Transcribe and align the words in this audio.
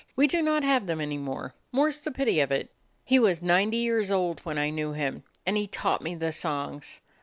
We 0.15 0.25
do 0.25 0.41
not 0.41 0.63
have 0.63 0.87
them 0.87 0.99
any 0.99 1.19
more, 1.19 1.53
more 1.71 1.91
's 1.91 1.99
the 1.99 2.09
pity 2.09 2.39
of 2.39 2.51
it. 2.51 2.73
He 3.05 3.19
was 3.19 3.43
ninety 3.43 3.77
years 3.77 4.09
old 4.09 4.39
when 4.39 4.57
I 4.57 4.71
knew 4.71 4.93
him, 4.93 5.21
and 5.45 5.57
he 5.57 5.67
taught 5.67 6.01
me 6.01 6.15
the 6.15 6.31
songs. 6.31 7.01